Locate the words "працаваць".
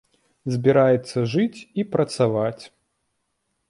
1.93-2.61